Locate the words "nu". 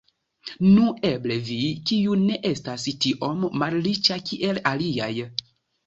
0.61-0.85